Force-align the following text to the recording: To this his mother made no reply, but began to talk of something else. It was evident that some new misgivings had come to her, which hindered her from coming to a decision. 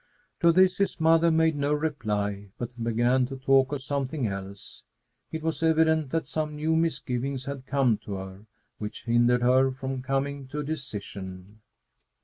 To 0.39 0.51
this 0.51 0.77
his 0.79 0.99
mother 0.99 1.29
made 1.29 1.55
no 1.55 1.73
reply, 1.75 2.47
but 2.57 2.83
began 2.83 3.27
to 3.27 3.37
talk 3.37 3.71
of 3.71 3.83
something 3.83 4.25
else. 4.25 4.81
It 5.31 5.43
was 5.43 5.61
evident 5.61 6.09
that 6.09 6.25
some 6.25 6.55
new 6.55 6.75
misgivings 6.75 7.45
had 7.45 7.67
come 7.67 7.97
to 8.05 8.15
her, 8.15 8.47
which 8.79 9.03
hindered 9.05 9.43
her 9.43 9.69
from 9.69 10.01
coming 10.01 10.47
to 10.47 10.57
a 10.61 10.63
decision. 10.63 11.59